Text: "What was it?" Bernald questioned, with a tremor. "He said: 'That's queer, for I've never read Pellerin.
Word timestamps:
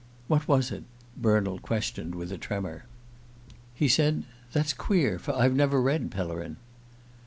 "What 0.27 0.47
was 0.47 0.71
it?" 0.71 0.83
Bernald 1.15 1.61
questioned, 1.61 2.15
with 2.15 2.31
a 2.31 2.37
tremor. 2.39 2.85
"He 3.75 3.87
said: 3.87 4.23
'That's 4.51 4.73
queer, 4.73 5.19
for 5.19 5.31
I've 5.35 5.53
never 5.55 5.79
read 5.79 6.09
Pellerin. 6.09 6.57